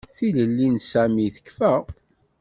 Tilelli 0.15 0.67
n 0.73 0.75
Sami 0.89 1.27
tekfa. 1.35 1.73